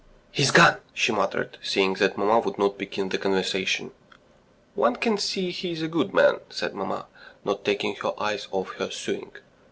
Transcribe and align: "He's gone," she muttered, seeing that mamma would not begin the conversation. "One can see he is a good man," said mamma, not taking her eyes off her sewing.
"He's 0.31 0.49
gone," 0.49 0.77
she 0.95 1.11
muttered, 1.11 1.59
seeing 1.61 1.93
that 1.93 2.17
mamma 2.17 2.39
would 2.39 2.57
not 2.57 2.75
begin 2.79 3.09
the 3.09 3.19
conversation. 3.19 3.91
"One 4.73 4.95
can 4.95 5.19
see 5.19 5.51
he 5.51 5.73
is 5.73 5.83
a 5.83 5.87
good 5.87 6.11
man," 6.11 6.39
said 6.49 6.73
mamma, 6.73 7.05
not 7.45 7.63
taking 7.63 7.93
her 7.97 8.13
eyes 8.19 8.47
off 8.49 8.71
her 8.77 8.89
sewing. 8.89 9.31